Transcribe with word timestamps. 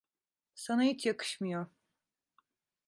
Sana 0.55 0.83
hiç 0.83 1.05
yakışmıyor. 1.05 1.65